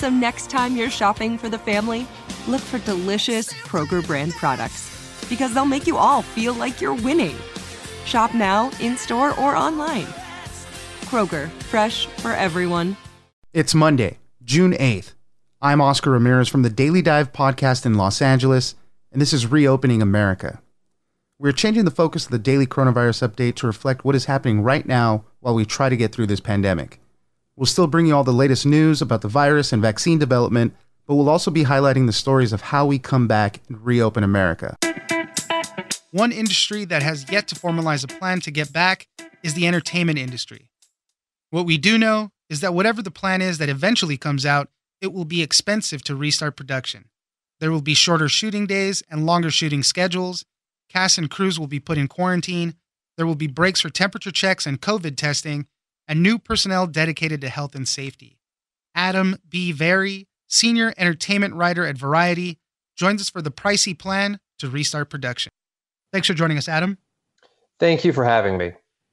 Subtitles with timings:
[0.00, 2.06] So next time you're shopping for the family,
[2.48, 4.88] look for delicious Kroger brand products
[5.28, 7.36] because they'll make you all feel like you're winning.
[8.06, 10.06] Shop now, in store, or online.
[11.02, 12.96] Kroger, fresh for everyone.
[13.52, 15.12] It's Monday, June 8th.
[15.60, 18.76] I'm Oscar Ramirez from the Daily Dive podcast in Los Angeles,
[19.12, 20.62] and this is Reopening America.
[21.38, 24.86] We're changing the focus of the daily coronavirus update to reflect what is happening right
[24.86, 27.00] now while we try to get through this pandemic.
[27.60, 30.74] We'll still bring you all the latest news about the virus and vaccine development,
[31.06, 34.78] but we'll also be highlighting the stories of how we come back and reopen America.
[36.10, 39.08] One industry that has yet to formalize a plan to get back
[39.42, 40.70] is the entertainment industry.
[41.50, 44.70] What we do know is that whatever the plan is that eventually comes out,
[45.02, 47.10] it will be expensive to restart production.
[47.58, 50.46] There will be shorter shooting days and longer shooting schedules.
[50.88, 52.76] Cast and crews will be put in quarantine.
[53.18, 55.66] There will be breaks for temperature checks and COVID testing,
[56.10, 58.36] and new personnel dedicated to health and safety.
[58.96, 59.70] Adam B.
[59.70, 62.58] Vary, senior entertainment writer at Variety,
[62.96, 65.52] joins us for the pricey plan to restart production.
[66.12, 66.98] Thanks for joining us, Adam.
[67.78, 68.72] Thank you for having me.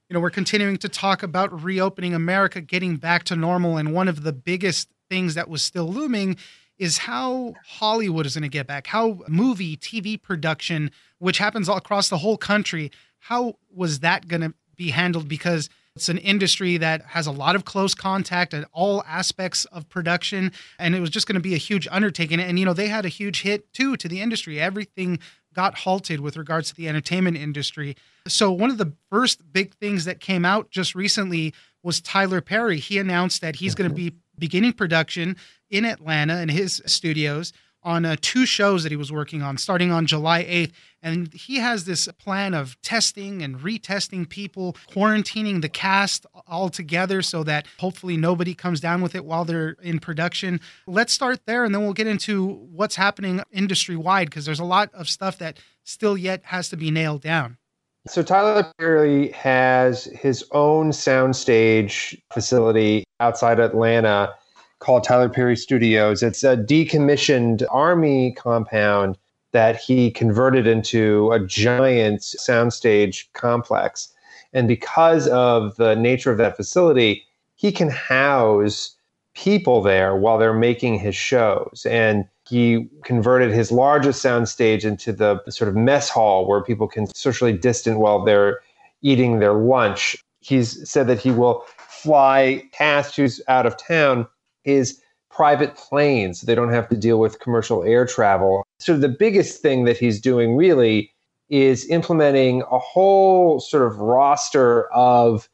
[0.09, 3.77] You know, we're continuing to talk about reopening America, getting back to normal.
[3.77, 6.35] And one of the biggest things that was still looming
[6.79, 11.77] is how Hollywood is going to get back, how movie, TV production, which happens all
[11.77, 15.27] across the whole country, how was that going to be handled?
[15.27, 19.89] Because it's an industry that has a lot of close contact at all aspects of
[19.89, 22.39] production, and it was just going to be a huge undertaking.
[22.39, 24.61] And, you know, they had a huge hit too to the industry.
[24.61, 25.17] Everything
[25.55, 27.97] got halted with regards to the entertainment industry.
[28.27, 32.77] So, one of the first big things that came out just recently was Tyler Perry.
[32.77, 34.09] He announced that he's going to mm-hmm.
[34.09, 35.35] be beginning production
[35.71, 37.53] in Atlanta in his studios
[37.87, 40.73] on uh, two shows that he was working on starting on July 8th.
[41.01, 47.21] And he has this plan of testing and retesting people, quarantining the cast all together
[47.21, 50.59] so that hopefully nobody comes down with it while they're in production.
[50.85, 54.65] Let's start there and then we'll get into what's happening industry wide because there's a
[54.65, 57.57] lot of stuff that still yet has to be nailed down.
[58.05, 64.33] So Tyler Perry has his own soundstage facility outside Atlanta
[64.79, 66.23] called Tyler Perry Studios.
[66.23, 69.17] It's a decommissioned army compound
[69.51, 74.13] that he converted into a giant soundstage complex.
[74.53, 77.23] And because of the nature of that facility,
[77.55, 78.95] he can house
[79.33, 81.85] people there while they're making his shows.
[81.89, 87.07] And he converted his largest soundstage into the sort of mess hall where people can
[87.13, 88.59] socially distant while they're
[89.01, 90.15] eating their lunch.
[90.39, 94.27] He's said that he will fly cast who's out of town
[94.67, 95.01] is
[95.31, 96.41] private planes.
[96.41, 98.63] They don't have to deal with commercial air travel.
[98.79, 101.11] So the biggest thing that he's doing really
[101.49, 105.49] is implementing a whole sort of roster of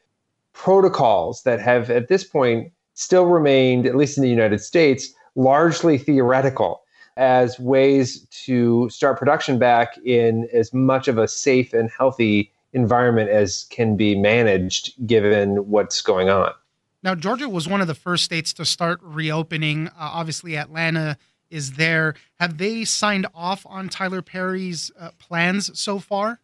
[0.53, 5.97] protocols that have at this point still remained, at least in the United States, largely
[5.97, 6.81] theoretical
[7.15, 13.29] as ways to start production back in as much of a safe and healthy environment
[13.29, 16.51] as can be managed given what's going on.
[17.03, 19.87] Now, Georgia was one of the first states to start reopening.
[19.89, 21.17] Uh, obviously, Atlanta
[21.49, 22.15] is there.
[22.39, 26.39] Have they signed off on Tyler Perry's uh, plans so far?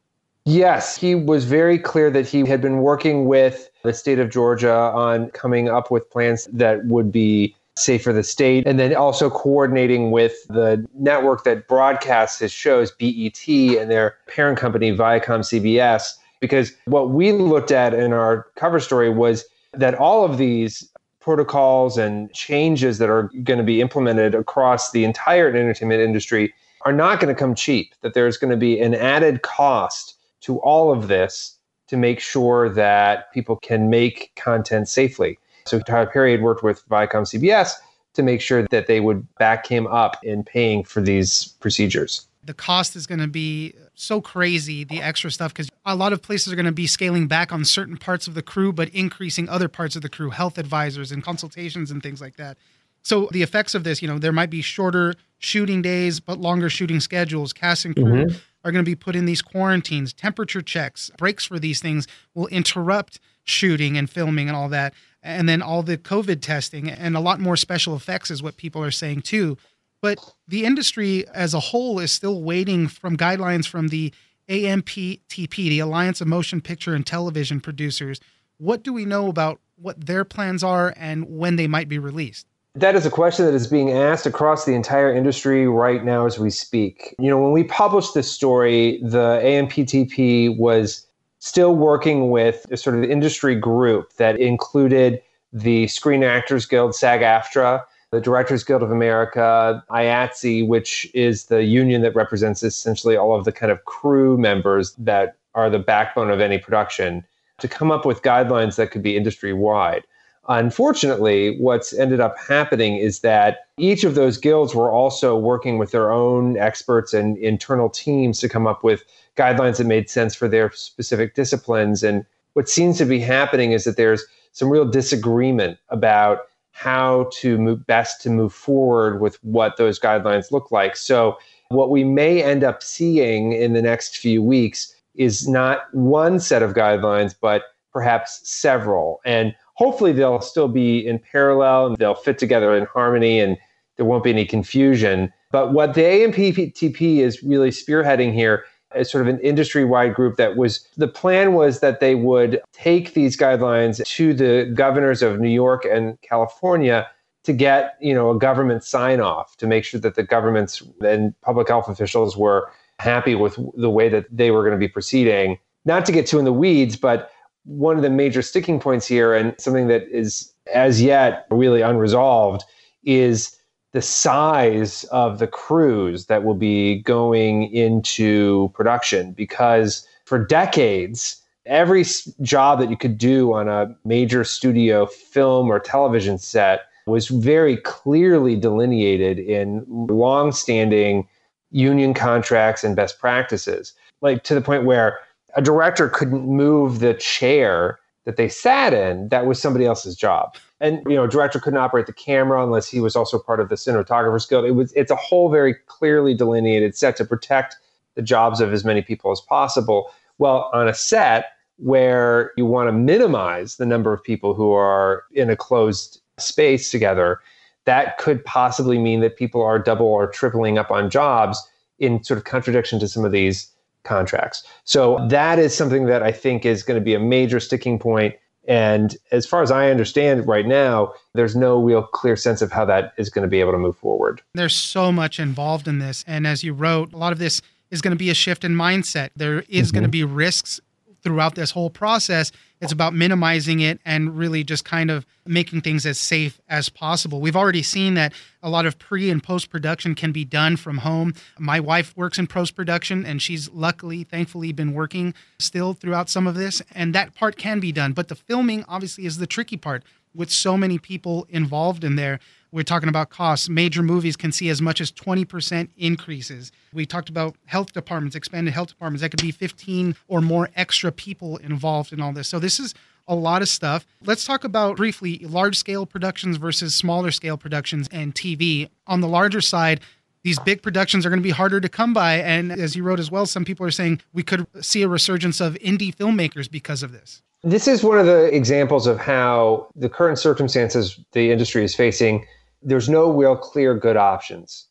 [0.46, 4.74] Yes, he was very clear that he had been working with the state of Georgia
[4.74, 9.30] on coming up with plans that would be safe for the state, and then also
[9.30, 16.16] coordinating with the network that broadcasts his shows, BET, and their parent company, Viacom CBS,
[16.42, 20.90] Because what we looked at in our cover story was that all of these
[21.20, 26.54] protocols and changes that are going to be implemented across the entire entertainment industry
[26.86, 30.60] are not going to come cheap, that there's going to be an added cost to
[30.62, 31.58] all of this
[31.88, 35.38] to make sure that people can make content safely.
[35.66, 37.74] So Tyler Perry had worked with Viacom CBS
[38.14, 42.29] to make sure that they would back him up in paying for these procedures.
[42.50, 46.24] The cost is going to be so crazy, the extra stuff, because a lot of
[46.24, 49.48] places are going to be scaling back on certain parts of the crew, but increasing
[49.48, 52.58] other parts of the crew, health advisors and consultations and things like that.
[53.04, 56.72] So the effects of this, you know, there might be shorter shooting days, but longer
[56.72, 57.54] shooting schedules.
[57.54, 58.38] Cast and crew mm-hmm.
[58.64, 60.12] are going to be put in these quarantines.
[60.12, 64.96] Temperature checks, breaks for these things will interrupt shooting and filming and all that.
[65.22, 68.84] And then all the COVID testing and a lot more special effects is what people
[68.84, 69.56] are saying too.
[70.02, 74.14] But the industry as a whole is still waiting from guidelines from the
[74.48, 78.20] AMPTP, the Alliance of Motion Picture and Television Producers.
[78.58, 82.48] What do we know about what their plans are and when they might be released?
[82.76, 86.40] That is a question that is being asked across the entire industry right now as
[86.40, 87.16] we speak.
[87.20, 91.06] You know, when we published this story, the AMPTP was
[91.40, 95.22] still working with a sort of industry group that included
[95.52, 101.64] the Screen Actors Guild, SAG AFTRA, the Directors Guild of America, IATSE, which is the
[101.64, 106.32] union that represents essentially all of the kind of crew members that are the backbone
[106.32, 107.24] of any production,
[107.60, 110.04] to come up with guidelines that could be industry wide.
[110.48, 115.92] Unfortunately, what's ended up happening is that each of those guilds were also working with
[115.92, 119.04] their own experts and internal teams to come up with
[119.38, 122.02] guidelines that made sense for their specific disciplines.
[122.02, 126.48] And what seems to be happening is that there's some real disagreement about
[126.80, 130.96] how to move best to move forward with what those guidelines look like.
[130.96, 131.38] So,
[131.68, 136.64] what we may end up seeing in the next few weeks is not one set
[136.64, 139.20] of guidelines, but perhaps several.
[139.26, 143.58] And hopefully they'll still be in parallel and they'll fit together in harmony and
[143.98, 145.34] there won't be any confusion.
[145.52, 148.64] But what the AMPTP is really spearheading here
[148.96, 152.62] is sort of an industry wide group that was the plan was that they would
[152.74, 157.08] take these guidelines to the governors of New York and California
[157.44, 161.40] to get you know a government sign off to make sure that the governments and
[161.42, 165.58] public health officials were happy with the way that they were going to be proceeding.
[165.86, 167.32] Not to get too in the weeds but
[167.70, 172.64] one of the major sticking points here, and something that is as yet really unresolved,
[173.04, 173.56] is
[173.92, 179.32] the size of the crews that will be going into production.
[179.32, 182.06] Because for decades, every
[182.42, 187.78] job that you could do on a major studio film or television set was very
[187.78, 191.28] clearly delineated in long-standing
[191.72, 195.20] union contracts and best practices like to the point where
[195.56, 200.56] a director couldn't move the chair that they sat in that was somebody else's job
[200.80, 203.76] and you know director couldn't operate the camera unless he was also part of the
[203.76, 207.76] cinematographers guild it was it's a whole very clearly delineated set to protect
[208.16, 212.88] the jobs of as many people as possible well on a set where you want
[212.88, 217.40] to minimize the number of people who are in a closed space together
[217.86, 221.68] that could possibly mean that people are double or tripling up on jobs
[221.98, 223.72] in sort of contradiction to some of these
[224.04, 224.64] contracts.
[224.84, 228.36] So that is something that I think is going to be a major sticking point.
[228.68, 232.86] And as far as I understand right now, there's no real clear sense of how
[232.86, 234.42] that is going to be able to move forward.
[234.54, 236.24] There's so much involved in this.
[236.28, 238.76] And as you wrote, a lot of this is going to be a shift in
[238.76, 239.30] mindset.
[239.36, 239.96] There is mm-hmm.
[239.96, 240.80] going to be risks
[241.24, 242.52] throughout this whole process.
[242.82, 247.42] It's about minimizing it and really just kind of making things as safe as possible.
[247.42, 248.34] We've already seen that
[248.64, 251.34] a lot of pre and post production can be done from home.
[251.58, 256.48] My wife works in post production and she's luckily, thankfully, been working still throughout some
[256.48, 256.82] of this.
[256.94, 258.14] And that part can be done.
[258.14, 262.40] But the filming obviously is the tricky part with so many people involved in there.
[262.72, 263.68] We're talking about costs.
[263.68, 266.72] Major movies can see as much as 20% increases.
[266.94, 269.22] We talked about health departments, expanded health departments.
[269.22, 272.48] That could be 15 or more extra people involved in all this.
[272.48, 272.94] So this is
[273.28, 274.06] a lot of stuff.
[274.24, 278.90] Let's talk about briefly large scale productions versus smaller scale productions and TV.
[279.08, 280.02] On the larger side,
[280.44, 282.36] these big productions are going to be harder to come by.
[282.36, 285.60] And as you wrote as well, some people are saying we could see a resurgence
[285.60, 287.42] of indie filmmakers because of this.
[287.64, 292.46] This is one of the examples of how the current circumstances the industry is facing
[292.82, 294.88] there's no real clear good options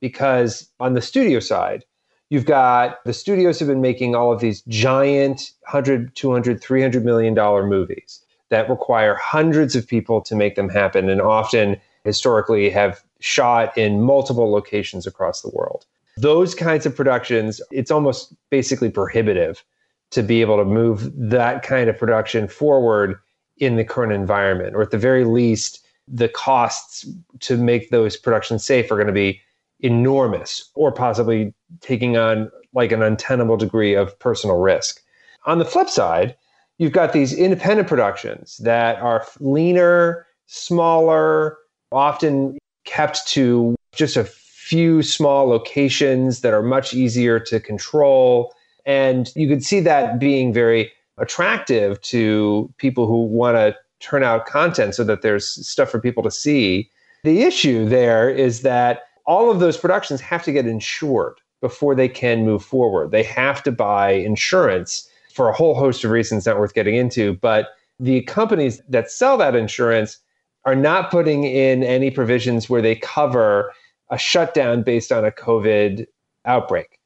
[0.00, 1.84] because on the studio side,
[2.30, 7.34] you've got the studios have been making all of these giant 100, 200, 300 million
[7.34, 13.02] dollar movies that require hundreds of people to make them happen and often historically have
[13.20, 15.86] shot in multiple locations across the world.
[16.16, 19.64] Those kinds of productions, it's almost basically prohibitive
[20.10, 23.18] to be able to move that kind of production forward
[23.56, 27.06] in the current environment, or at the very least, the costs
[27.40, 29.40] to make those productions safe are going to be
[29.80, 35.02] enormous, or possibly taking on like an untenable degree of personal risk.
[35.46, 36.36] On the flip side,
[36.78, 41.58] you've got these independent productions that are leaner, smaller,
[41.90, 48.54] often kept to just a few small locations that are much easier to control.
[48.86, 54.46] And you could see that being very attractive to people who want to turn out
[54.46, 56.90] content so that there's stuff for people to see.
[57.24, 62.08] The issue there is that all of those productions have to get insured before they
[62.08, 63.12] can move forward.
[63.12, 67.34] They have to buy insurance for a whole host of reasons not worth getting into.
[67.34, 67.68] But
[68.00, 70.18] the companies that sell that insurance
[70.64, 73.72] are not putting in any provisions where they cover
[74.10, 76.06] a shutdown based on a COVID
[76.44, 76.98] outbreak.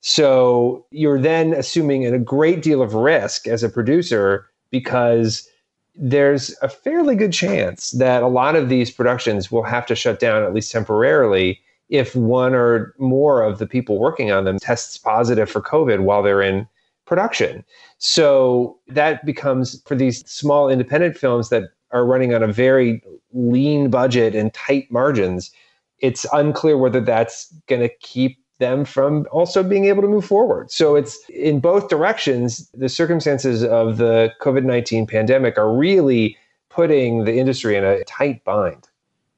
[0.00, 5.48] So you're then assuming a great deal of risk as a producer because
[5.94, 10.18] there's a fairly good chance that a lot of these productions will have to shut
[10.18, 14.96] down at least temporarily if one or more of the people working on them tests
[14.96, 16.66] positive for COVID while they're in
[17.04, 17.64] production.
[17.98, 23.02] So that becomes for these small independent films that are running on a very
[23.34, 25.50] lean budget and tight margins,
[25.98, 30.70] it's unclear whether that's going to keep them from also being able to move forward.
[30.70, 32.70] So it's in both directions.
[32.72, 36.38] The circumstances of the COVID 19 pandemic are really
[36.70, 38.88] putting the industry in a tight bind.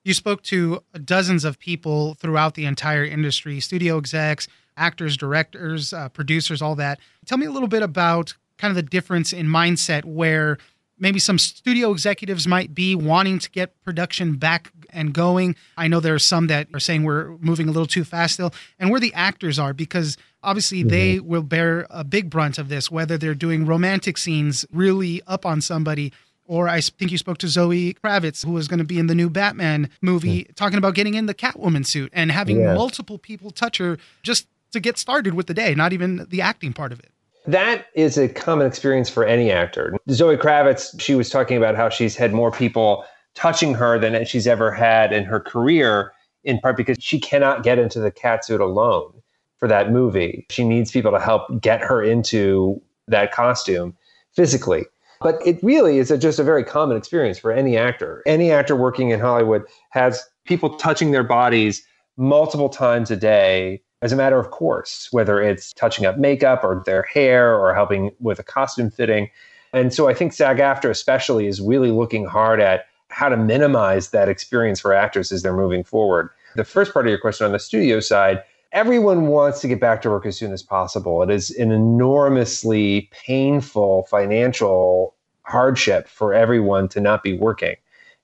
[0.04, 6.10] You spoke to dozens of people throughout the entire industry studio execs, actors, directors, uh,
[6.10, 7.00] producers, all that.
[7.24, 10.58] Tell me a little bit about kind of the difference in mindset where
[10.98, 15.56] maybe some studio executives might be wanting to get production back and going.
[15.76, 18.52] I know there are some that are saying we're moving a little too fast still,
[18.78, 20.88] and where the actors are, because obviously mm-hmm.
[20.88, 25.44] they will bear a big brunt of this, whether they're doing romantic scenes really up
[25.44, 26.12] on somebody.
[26.46, 29.14] Or I think you spoke to Zoe Kravitz, who was going to be in the
[29.14, 30.52] new Batman movie, mm-hmm.
[30.52, 32.74] talking about getting in the Catwoman suit and having yeah.
[32.74, 36.74] multiple people touch her just to get started with the day, not even the acting
[36.74, 37.10] part of it.
[37.46, 39.96] That is a common experience for any actor.
[40.10, 44.46] Zoe Kravitz, she was talking about how she's had more people touching her than she's
[44.46, 46.12] ever had in her career,
[46.44, 49.12] in part because she cannot get into the catsuit alone
[49.58, 50.46] for that movie.
[50.50, 53.96] She needs people to help get her into that costume
[54.32, 54.86] physically.
[55.20, 58.22] But it really is a, just a very common experience for any actor.
[58.26, 61.84] Any actor working in Hollywood has people touching their bodies
[62.16, 66.82] multiple times a day as a matter of course, whether it's touching up makeup or
[66.84, 69.30] their hair or helping with a costume fitting.
[69.72, 74.10] And so I think SAG AFTRA especially is really looking hard at how to minimize
[74.10, 76.28] that experience for actors as they're moving forward.
[76.54, 78.42] The first part of your question on the studio side,
[78.72, 81.22] everyone wants to get back to work as soon as possible.
[81.22, 87.76] It is an enormously painful financial hardship for everyone to not be working.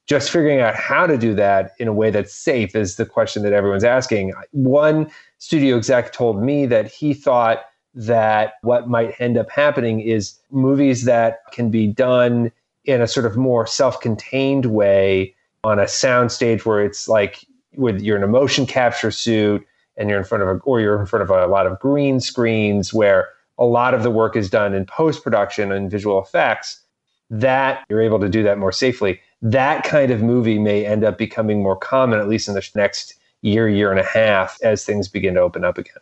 [0.06, 3.42] Just figuring out how to do that in a way that's safe is the question
[3.44, 4.32] that everyone's asking.
[4.50, 7.64] One studio exec told me that he thought
[7.94, 12.52] that what might end up happening is movies that can be done
[12.84, 17.44] in a sort of more self-contained way on a sound stage where it's like
[17.76, 19.64] with you're in a motion capture suit
[19.96, 22.20] and you're in front of a or you're in front of a lot of green
[22.20, 23.28] screens where
[23.58, 26.80] a lot of the work is done in post-production and visual effects
[27.28, 31.16] that you're able to do that more safely that kind of movie may end up
[31.16, 35.08] becoming more common at least in the next year, year and a half as things
[35.08, 35.96] begin to open up again.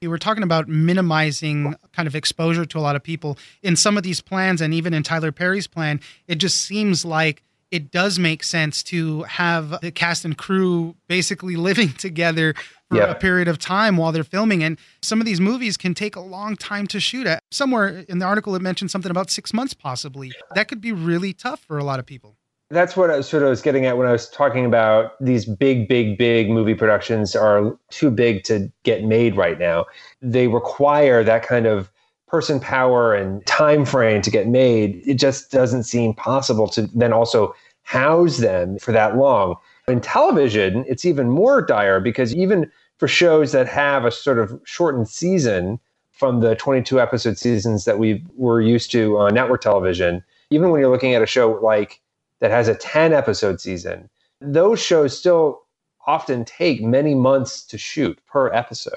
[0.00, 3.38] You were talking about minimizing kind of exposure to a lot of people.
[3.62, 7.42] In some of these plans, and even in Tyler Perry's plan, it just seems like
[7.70, 12.54] it does make sense to have the cast and crew basically living together
[12.90, 14.62] for a period of time while they're filming.
[14.62, 17.40] And some of these movies can take a long time to shoot at.
[17.50, 20.32] Somewhere in the article, it mentioned something about six months, possibly.
[20.54, 22.36] That could be really tough for a lot of people
[22.74, 25.46] that's what I was sort of was getting at when I was talking about these
[25.46, 29.86] big, big, big movie productions are too big to get made right now.
[30.20, 31.90] They require that kind of
[32.26, 35.02] person power and time frame to get made.
[35.06, 39.56] It just doesn't seem possible to then also house them for that long.
[39.86, 44.60] In television, it's even more dire because even for shows that have a sort of
[44.64, 45.78] shortened season
[46.12, 50.80] from the 22 episode seasons that we were used to on network television, even when
[50.80, 52.00] you're looking at a show like
[52.40, 54.08] that has a 10 episode season,
[54.40, 55.62] those shows still
[56.06, 58.94] often take many months to shoot per episode.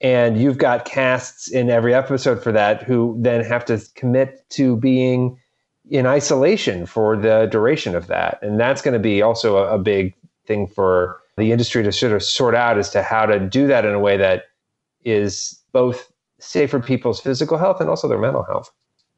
[0.00, 4.76] And you've got casts in every episode for that who then have to commit to
[4.76, 5.38] being
[5.90, 8.38] in isolation for the duration of that.
[8.42, 10.14] And that's going to be also a, a big
[10.46, 13.84] thing for the industry to sort of sort out as to how to do that
[13.84, 14.44] in a way that
[15.04, 18.72] is both safe for people's physical health and also their mental health.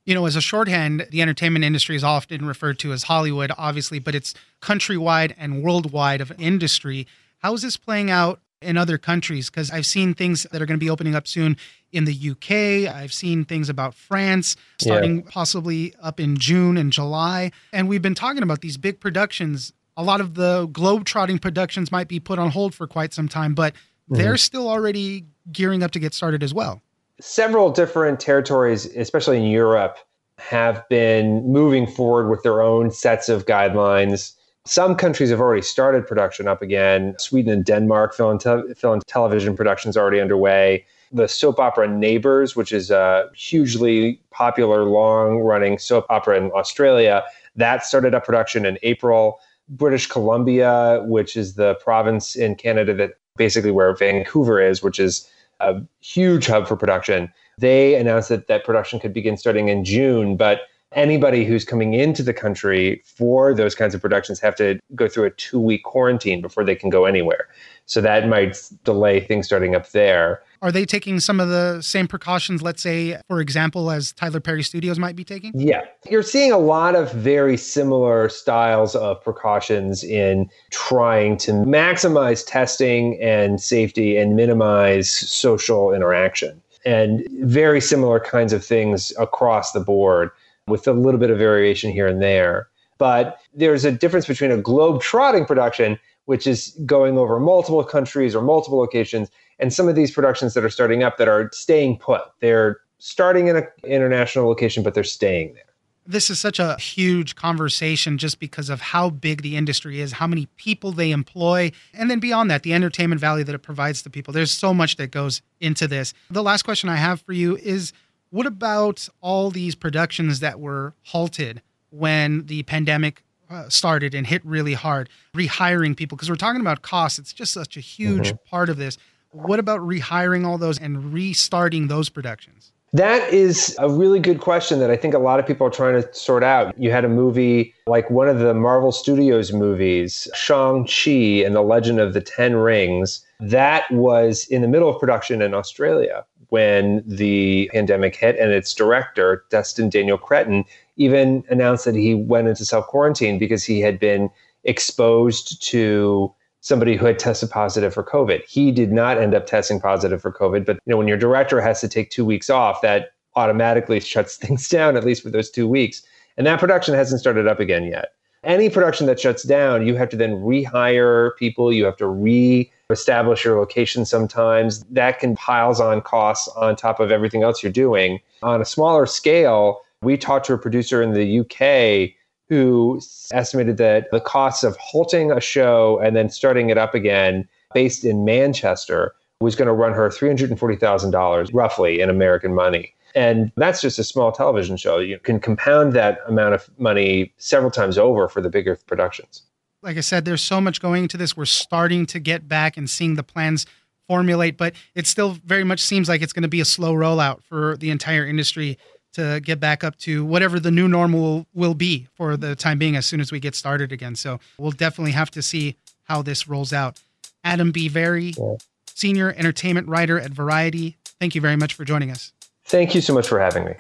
[0.04, 3.98] You know, as a shorthand, the entertainment industry is often referred to as Hollywood, obviously,
[3.98, 7.06] but it's countrywide and worldwide of industry.
[7.38, 9.48] How is this playing out in other countries?
[9.48, 11.56] Because I've seen things that are going to be opening up soon
[11.90, 12.94] in the UK.
[12.94, 15.30] I've seen things about France starting yeah.
[15.30, 17.50] possibly up in June and July.
[17.72, 19.72] And we've been talking about these big productions.
[19.96, 23.54] A lot of the globe-trotting productions might be put on hold for quite some time,
[23.54, 24.16] but mm-hmm.
[24.16, 26.82] they're still already gearing up to get started as well
[27.20, 29.98] several different territories, especially in Europe,
[30.38, 34.32] have been moving forward with their own sets of guidelines.
[34.66, 37.14] Some countries have already started production up again.
[37.18, 40.84] Sweden and Denmark, film and, te- film and television production is already underway.
[41.12, 47.22] The soap opera Neighbours, which is a hugely popular, long running soap opera in Australia,
[47.54, 49.38] that started up production in April.
[49.68, 55.28] British Columbia, which is the province in Canada that basically where Vancouver is, which is
[55.60, 57.32] a huge hub for production.
[57.58, 60.62] They announced that that production could begin starting in June, but
[60.94, 65.24] anybody who's coming into the country for those kinds of productions have to go through
[65.24, 67.48] a two week quarantine before they can go anywhere.
[67.86, 70.42] So that might delay things starting up there.
[70.62, 74.62] Are they taking some of the same precautions, let's say, for example, as Tyler Perry
[74.62, 75.52] Studios might be taking?
[75.54, 75.82] Yeah.
[76.08, 83.20] You're seeing a lot of very similar styles of precautions in trying to maximize testing
[83.20, 86.62] and safety and minimize social interaction.
[86.86, 90.30] And very similar kinds of things across the board
[90.66, 92.68] with a little bit of variation here and there.
[92.98, 98.34] But there's a difference between a globe trotting production, which is going over multiple countries
[98.34, 101.98] or multiple locations, and some of these productions that are starting up that are staying
[101.98, 102.22] put.
[102.40, 105.64] They're starting in an international location, but they're staying there.
[106.06, 110.26] This is such a huge conversation just because of how big the industry is, how
[110.26, 114.10] many people they employ, and then beyond that, the entertainment value that it provides to
[114.10, 114.32] people.
[114.32, 116.12] There's so much that goes into this.
[116.30, 117.94] The last question I have for you is
[118.30, 124.44] what about all these productions that were halted when the pandemic uh, started and hit
[124.44, 125.08] really hard?
[125.36, 127.18] Rehiring people, because we're talking about costs.
[127.18, 128.48] It's just such a huge mm-hmm.
[128.48, 128.98] part of this.
[129.30, 132.72] What about rehiring all those and restarting those productions?
[132.94, 136.00] That is a really good question that I think a lot of people are trying
[136.00, 136.78] to sort out.
[136.78, 141.98] You had a movie like one of the Marvel Studios movies, Shang-Chi and the Legend
[141.98, 147.68] of the Ten Rings, that was in the middle of production in Australia when the
[147.72, 150.64] pandemic hit, and its director, Destin Daniel Cretton,
[150.96, 154.30] even announced that he went into self quarantine because he had been
[154.62, 158.44] exposed to somebody who had tested positive for COVID.
[158.46, 161.60] He did not end up testing positive for COVID, but you know when your director
[161.60, 165.50] has to take two weeks off, that automatically shuts things down at least for those
[165.50, 166.02] two weeks.
[166.36, 168.10] And that production hasn't started up again yet.
[168.44, 171.72] Any production that shuts down, you have to then rehire people.
[171.72, 174.84] You have to re establish your location sometimes.
[174.90, 178.20] That can piles on costs on top of everything else you're doing.
[178.42, 182.14] On a smaller scale, we talked to a producer in the UK
[182.48, 183.00] who
[183.32, 188.04] estimated that the costs of halting a show and then starting it up again based
[188.04, 192.94] in Manchester was going to run her $340,000 roughly in American money.
[193.14, 194.98] And that's just a small television show.
[194.98, 199.42] You can compound that amount of money several times over for the bigger productions
[199.84, 201.36] like I said, there's so much going into this.
[201.36, 203.66] We're starting to get back and seeing the plans
[204.08, 207.42] formulate, but it still very much seems like it's going to be a slow rollout
[207.42, 208.78] for the entire industry
[209.12, 212.96] to get back up to whatever the new normal will be for the time being
[212.96, 214.16] as soon as we get started again.
[214.16, 217.00] So we'll definitely have to see how this rolls out.
[217.44, 217.88] Adam B.
[217.88, 218.54] Vary, yeah.
[218.88, 220.96] senior entertainment writer at Variety.
[221.20, 222.32] Thank you very much for joining us.
[222.64, 223.74] Thank you so much for having me.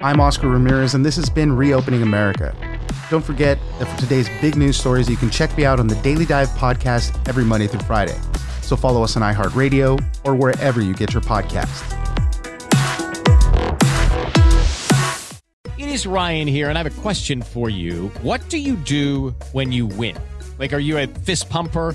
[0.00, 2.54] I'm Oscar Ramirez, and this has been Reopening America.
[3.14, 5.94] Don't forget that for today's big news stories, you can check me out on the
[6.02, 8.18] Daily Dive podcast every Monday through Friday.
[8.60, 11.84] So follow us on iHeartRadio or wherever you get your podcasts.
[15.78, 18.08] It is Ryan here, and I have a question for you.
[18.22, 20.16] What do you do when you win?
[20.58, 21.94] Like, are you a fist pumper?